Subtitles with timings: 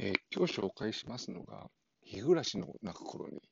[0.00, 1.66] えー今日紹介しますのが、
[2.02, 3.42] 日暮らしの泣く頃に、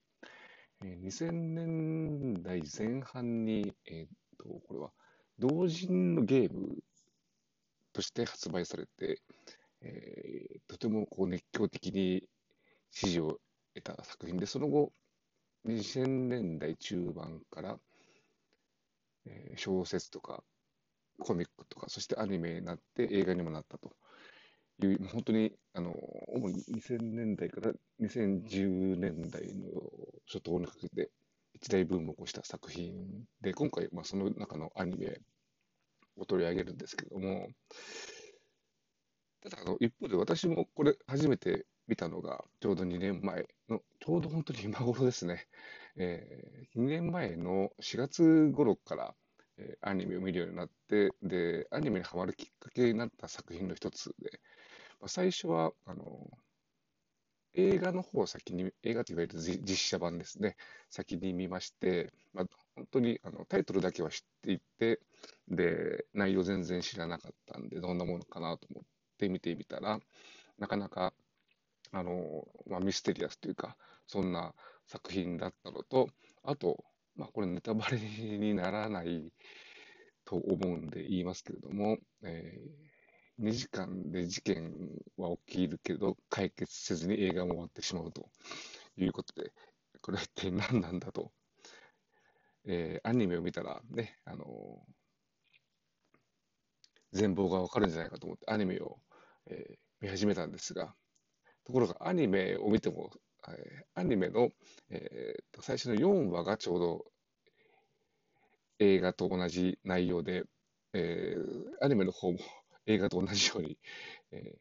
[0.85, 4.07] えー2000年代前半に、えー
[4.39, 4.91] と、これは
[5.41, 6.77] 同人のゲーム
[7.93, 9.21] として発売されて、
[9.83, 12.23] えーとてもこう熱狂的に
[12.93, 13.41] 支持を
[13.75, 14.93] 得た作品で、その後、
[15.67, 17.77] 2000年代中盤から、
[19.25, 20.45] えー小説とか
[21.19, 23.97] コミックとか、そしてアニメになって映画にもなったと。
[24.83, 25.93] いう、本当にあの
[26.29, 29.71] 主に2000年代から2010年代の
[30.27, 31.11] 初頭にかけて
[31.55, 35.19] 一大ブームを起こした作品で、今回、まあ、その中のアニメ
[36.17, 37.49] を取り上げるんですけども、
[39.41, 45.47] ただあの一方で私もこれ初めて見たのがちょうど2年前の、ちょうど本当に今頃ですね、
[45.97, 49.15] え2年前の4月頃から、
[49.59, 54.41] えーアニメを見るようになって、で、アニメにハマるきっかけになった作品の一つで、
[55.01, 56.31] まあ、最初は、あの、
[57.55, 60.57] 映画の方を先に、映画といわれる実写版ですね、
[60.91, 65.01] 先に見まして、まあ、本当にあのタイトルだけは知っていて、
[65.49, 68.85] で、内容全然知らなかったんで、どんなものかなと思っ
[69.17, 69.99] て見てみたら、
[70.59, 71.15] なかなか、
[71.93, 74.55] あの、まあ、ミステリアスというか、そんな
[74.87, 76.11] 作品だったのと、
[76.43, 79.33] あと、まあ、これネタバレにならない
[80.27, 82.61] と思うんで言いますけれども、え
[83.39, 84.73] 2時間で事件
[85.17, 88.31] は起きるけど、解決せずに映画も終わってしまうと
[88.97, 89.53] いうことで、
[90.01, 91.33] これは一体何なんだと、
[92.67, 94.45] えーアニメを見たらね、あの
[97.13, 98.99] 全貌がわかるんじゃないかと思ってアニメを、
[99.47, 100.95] えー見始めたんですが、
[101.65, 103.11] ところがアニメを見ても、
[103.49, 104.51] えーアニメの、
[104.91, 107.05] えーと最初の4話がちょうど
[108.79, 110.45] 映画と同じ内容で、
[110.93, 112.39] えーアニメの方も
[112.87, 113.79] 映画と同じように、
[114.33, 114.59] えー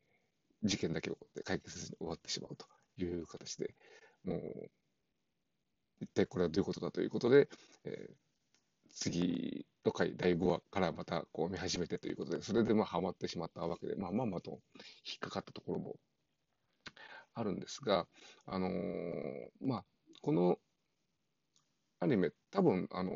[0.63, 2.65] 事件だけを解決せずに終わってしまうと
[2.97, 3.75] いう形で、
[4.23, 4.71] もう、
[5.99, 7.49] 一体これはどういうことだということで、
[7.83, 8.15] えー
[8.97, 14.61] 次の回、第5話からまたこう見始めてということで、それでまあハマってしまったわけで、まあ、まんまあと
[15.05, 15.97] 引っかかったところも
[17.33, 18.07] あるんですが、
[18.45, 18.71] あのー
[19.61, 19.85] まあ、
[20.21, 20.57] この
[21.99, 23.15] アニメ、多分、あのー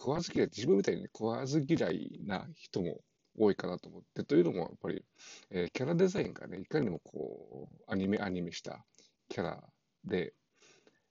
[0.00, 3.00] 食わず嫌い、自分みたいに食わず嫌いな人も
[3.38, 5.04] 多いかなと思って、というのもやっぱり、
[5.50, 8.86] えーキャラデザインがね、いかにもこう、アニメアニメした
[9.28, 9.72] キャラ
[10.04, 10.34] で、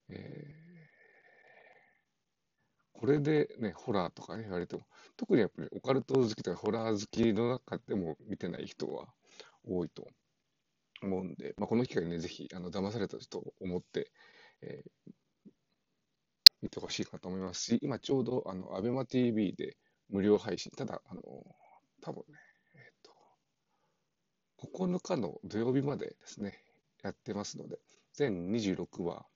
[0.10, 0.88] えー
[2.94, 9.14] これでね、ホラーとかね、言われても、特にやっぱりオカルト好きとかホラー好きの中でも見てない人は
[9.64, 10.08] 多いと
[11.04, 14.12] 思うんで、まあ、この機会にね、ぜひ、あの、騙されたと思って、
[14.62, 14.92] えー
[16.62, 19.78] 見てほしいかと思いますし、今ちょうど、あの、アベマ t v で
[20.09, 21.22] 無料配信、ただ、あの、
[22.07, 22.40] 多分ね、
[22.75, 23.12] えっと、
[24.57, 26.63] 9日の土曜日までですね、
[27.03, 27.79] やってますので、
[28.13, 29.28] 全26話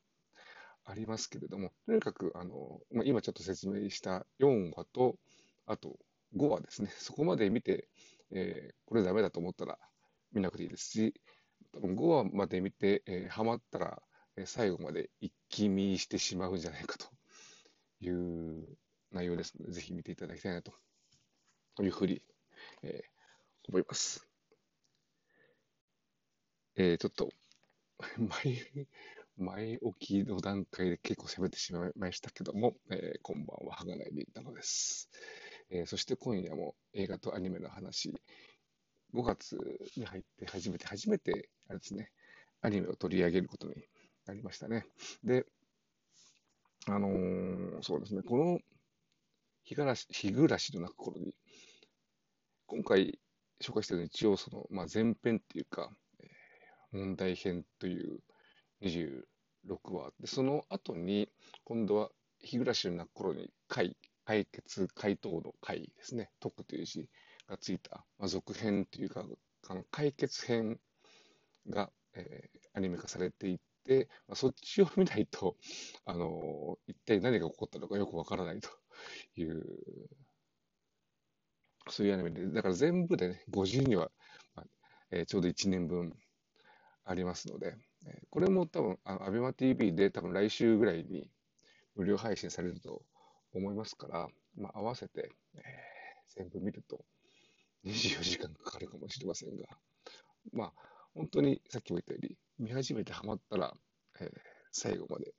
[0.85, 5.17] ありますけれども、とにかく、あの、まあ、今ちょっと説明した4話と、
[5.65, 5.99] あと
[6.33, 7.89] 5話ですね、そこまで見て、
[8.31, 9.77] えーこれダメだと思ったら
[10.31, 11.13] 見なくていいですし、
[11.73, 14.01] 多分5話まで見て、えーハマったら、
[14.37, 17.07] えー最後まで一気見してしまうんじゃないかと
[17.99, 18.77] いう
[19.11, 20.73] 内容ですので、ぜひ見ていただきたいなと
[21.81, 22.21] いうふうに、
[22.83, 23.11] えー
[23.69, 24.27] 思います。
[26.75, 27.29] えーちょっと
[28.17, 28.57] 前、
[29.37, 35.09] 前置きの段階で結構攻めてしまいましたけども、えーこんばんは、はがないりんたのです。
[35.69, 38.13] えーそして今夜も映画とアニメの話、
[39.13, 39.57] 5月
[39.97, 42.11] に入って初めて、初めて、あれですね、
[42.61, 43.75] アニメを取り上げることに
[44.27, 44.85] なりましたね。
[45.23, 45.45] で、
[46.85, 48.59] あのーそうですね、この
[49.63, 51.33] 日暮らし、日暮らしの泣く頃に、
[52.71, 53.19] 今回
[53.61, 56.29] 紹介しているのは一応その、まあ、前編っていうか、えー
[56.93, 58.19] 問題編という
[58.81, 60.11] 26話。
[60.19, 61.29] で、その後に
[61.65, 67.09] 今度は日暮らしの泣く頃に解、解決、回答の解ですね、解くという字
[67.47, 69.25] がついた、まあ、続編というか、
[69.69, 70.79] あの解決編
[71.69, 75.57] が、えーアニメ化されていって、まあ、そっちを見ないと、
[76.05, 78.69] あのー一体何が起こったのかよくわからないと
[79.35, 79.61] いう、
[81.89, 84.11] そういうアニメで、だから全部でね、52話、
[84.55, 84.65] まあ
[85.11, 86.13] えーちょうど1年分
[87.05, 87.75] ありますので、
[88.05, 91.29] えーこれも多分、あの、アベマ t v で多分来週ぐらいに
[91.95, 93.03] 無料配信されると
[93.53, 95.61] 思いますから、まあ、合わせて、えー
[96.37, 97.03] 全部見ると
[97.83, 99.67] 24時間かかるかもしれませんが、
[100.53, 100.73] まあ、
[101.13, 103.73] 本当にさっきも言ったように、見始めてハマったら、
[104.21, 104.31] えー
[104.71, 105.33] 最後まで、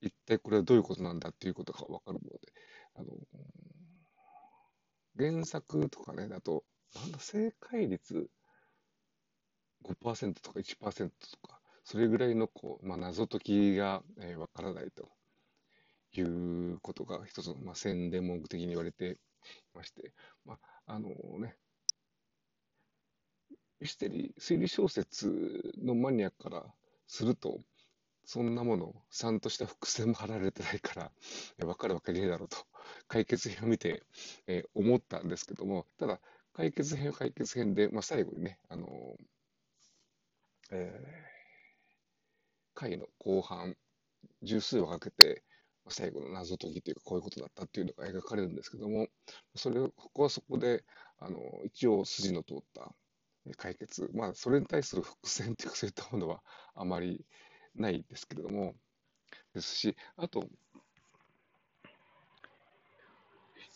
[0.00, 2.40] 一体これはどういうことなんだっていうことがわかるので、
[2.96, 3.06] あの
[5.18, 6.64] 原作とかね、だと、
[6.94, 8.28] なんだ、正解率
[9.84, 15.10] 5%とか1%とか、それぐらいのこう、まあ、謎解きがわ、えー、からないと
[16.12, 19.16] いうことが一つの、まあ、宣伝文句的に言われてい
[19.74, 20.12] まして、
[20.44, 20.54] ま
[20.86, 21.56] あ、あのね、
[23.80, 26.64] ミステリー、推理小説のマニアから
[27.06, 27.60] すると、
[28.24, 31.12] そんなもの、ちゃんとした伏線も貼られてないか
[31.58, 32.56] ら、わかるわけねえだろうと、
[33.08, 34.02] 解決編を見て、
[34.46, 36.20] えー、思ったんですけども、ただ、
[36.52, 38.88] 解決編は解決編で、まあ、最後にね、あのー、
[40.70, 43.76] えー、回の後半、
[44.42, 45.42] 十数話かけて、
[45.88, 49.08] 最後の謎解きというか、こういうことだったっていうのが描かれるんですけども、
[49.54, 50.84] それを、ここはそこで、
[51.18, 52.94] あの、一応筋の通った
[53.56, 56.42] 解決、まあ、それに対する伏線というか、そういったものは
[56.74, 57.26] あまり
[57.74, 58.74] ないですけれども、
[59.52, 60.48] ですし、あと、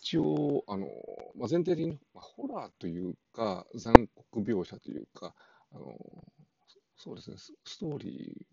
[0.01, 0.87] 一応、あの、
[1.35, 5.35] まあ、前提的に、まあ、ホラーというか、残酷描写というか、
[5.71, 6.33] あの、
[6.97, 8.47] そうですね、ストーリ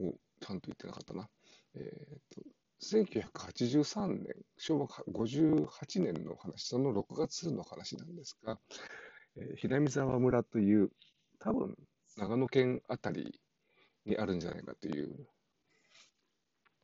[0.00, 1.30] ーをちゃんと言ってなかったな。
[1.74, 2.42] えっ、と、
[2.82, 8.60] 1983年、昭和58年の話、その6月の話なんですが、
[9.36, 10.90] えー、平見沢村という、
[11.38, 11.74] 多分、
[12.16, 13.40] 長野県あたり
[14.04, 15.26] にあるんじゃないかという、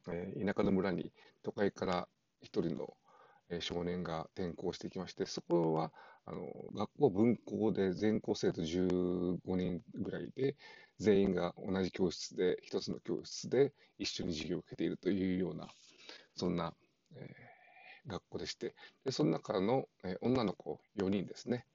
[0.08, 1.12] えー、田舎の村に
[1.42, 2.08] 都会から
[2.40, 2.96] 一人の
[3.60, 5.92] 少年が転校してきまして、そこは
[6.26, 6.40] あの
[6.74, 10.56] 学校分校で全校生徒15人ぐらいで、
[10.98, 15.68] 全員が同じ教室で、一つの教室で一緒に授業を受けているというような、
[16.34, 16.74] そんな、
[17.16, 18.74] えー、学校でして、
[19.04, 21.66] でその中の、えー、女の子4人ですね。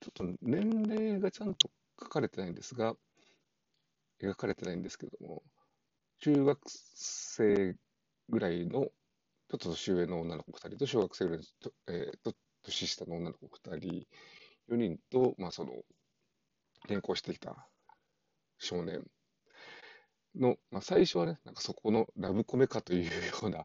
[0.00, 1.70] ちょっと年齢がちゃんと
[2.00, 2.94] 書かれてないんですが、
[4.20, 5.42] 描かれてないんですけども、
[6.20, 7.76] 中学生
[8.28, 8.88] ぐらいの
[9.48, 14.06] ちょっと年上の女の子2人と、小学生ぐらいの、えー、と年下の女の子2人、
[14.70, 15.72] 4人と、まあ、その、
[16.84, 17.66] 転校してきた
[18.58, 19.02] 少年
[20.34, 23.10] の、まあ、最初はね、なんかそこのラブコメかというよ
[23.42, 23.64] うな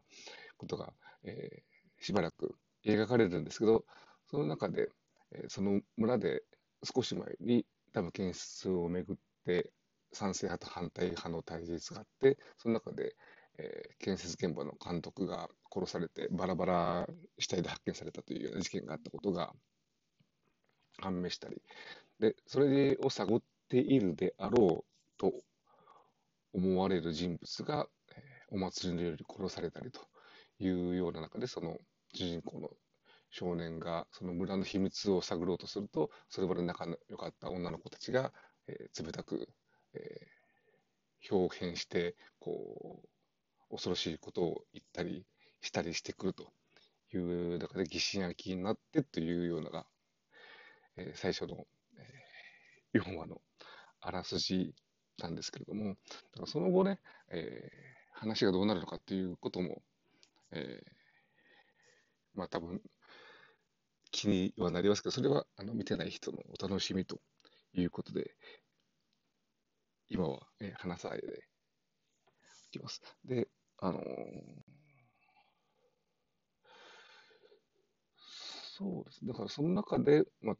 [0.56, 0.92] ことが、
[1.24, 3.84] えー、しばらく描かれるんですけど、
[4.30, 4.88] その中で、
[5.32, 6.42] えー、その村で
[6.82, 9.70] 少し前にダム建設をめぐって
[10.12, 13.14] 賛成派と反対派の対立があって、その中で、
[13.58, 17.08] えー、建設現場の監督が殺されてバラバラ
[17.38, 19.52] 死体で発見されたというような事件があったことが
[20.98, 21.60] 判明したり、
[22.20, 25.32] で、それを探っているであろうと
[26.52, 27.86] 思われる人物が、
[28.16, 30.00] えー、お祭りの夜に殺されたりと
[30.58, 31.78] いうような中で、その
[32.12, 32.70] 主人公の
[33.30, 38.32] 少年がその村の秘密を探ろうとすると、それまで仲の良かった女の子たちが、
[38.68, 39.48] えー、冷たく、
[39.94, 43.08] えー、表変して、こう、
[43.74, 45.26] 恐ろしいことを言ったり
[45.60, 46.52] したりしてくると
[47.12, 49.84] いう中で疑心暗鬼になってというようなが、
[50.96, 51.66] えー、最初の
[52.94, 53.40] 4話の
[54.00, 54.74] あらすじ
[55.18, 55.96] なんですけれども、だか
[56.42, 57.00] らその後ね、
[57.30, 59.82] えー、話がどうなるのかっていうことも、
[60.52, 62.80] えー、まあ多分
[64.12, 67.18] 気にはなりますけど、それはあの見てない人のお楽しみと
[67.72, 68.34] いうことで、
[70.08, 73.02] 今は、えー、話さないでいきます。
[73.24, 73.48] で、
[73.78, 74.02] あのー、
[78.76, 79.26] そうです。
[79.26, 80.56] だからその中で、まあ、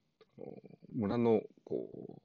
[0.94, 2.20] 村のこ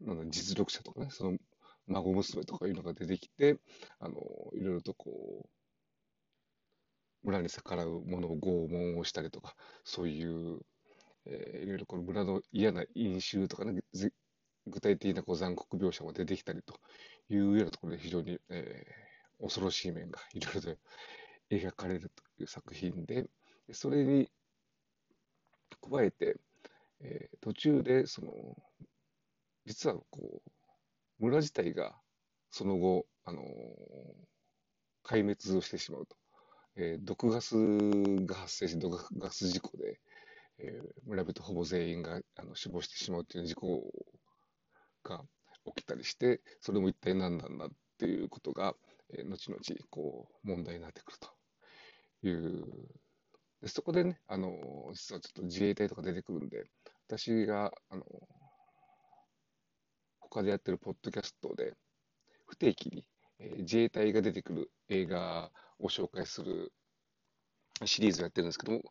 [0.00, 1.38] うなん実力者とかねその
[1.86, 3.58] 孫娘とかいうのが出てきて
[3.98, 4.14] あの
[4.54, 5.10] いろいろとこ
[5.44, 5.48] う
[7.24, 10.58] 村に逆らう者を拷問をしたりとかそういう、
[11.26, 13.80] えー、いろいろこの村の嫌な飲酒とかね
[14.66, 16.74] 具体的なこう残酷描写も出てきたりと
[17.28, 20.76] いうようなところで非常に、えー、恐ろしい面がいろいろと
[21.50, 23.26] 描かれるという作品で
[23.72, 24.28] それに
[25.90, 26.36] 加えて、
[27.00, 28.32] えー、途中でその
[29.66, 30.50] 実はこう
[31.18, 31.94] 村自体が
[32.50, 33.44] その後、あのー、
[35.04, 36.16] 壊滅をしてしまうと、
[36.76, 37.56] えー、毒ガス
[38.26, 40.00] が発生し毒ガス事故で、
[40.58, 43.82] えー、村人ほぼ全員があの死亡してしまうという事故
[45.02, 45.22] が
[45.66, 47.68] 起きたりしてそれも一体何なんだっ
[47.98, 48.74] ていうことが、
[49.12, 52.64] えー、後々こう問題になってくるという。
[53.64, 56.64] でそこでね、あの、実はちょっと自衛隊とか出てくるんで、
[57.06, 58.04] 私が、あの、
[60.20, 61.72] 他でやってるポッドキャストで、
[62.46, 63.06] 不定期に、
[63.38, 66.74] えー、自衛隊が出てくる映画を紹介する
[67.86, 68.82] シリーズをやってるんですけども、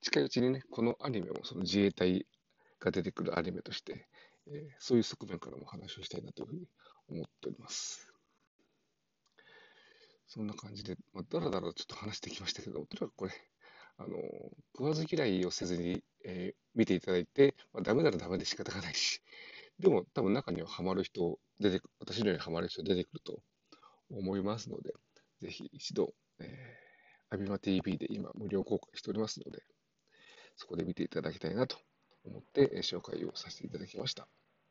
[0.00, 2.26] 近いうちにね、このアニメもその自衛隊
[2.80, 4.08] が出てくるアニメとして、
[4.48, 6.66] えー、そういう側面からも話をしたいなというふうに
[7.08, 8.08] 思っております。
[10.26, 13.32] そんな感じで、まあ、だらだらちょっと話してきましたけど、とにかくこれ、
[13.98, 14.16] あの、
[14.76, 19.20] 食わず嫌いをせずに、えー見ていただいて、まあ、ダメならダメで仕方がないし、
[19.78, 23.42] でも多分中にはハマる人、出てく私のようにハマる人出てくると
[24.10, 24.92] 思いますので、
[25.40, 29.62] ぜひ一度、えー、アビマ TV で今無料公開しておりますので、
[30.56, 31.76] そこで見ていただきたいなと
[32.24, 34.28] 思って、えー紹介をさせていただきました。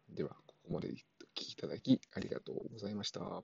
[0.10, 0.98] では、ここまでお聞
[1.36, 3.44] きいただきありがとうございました。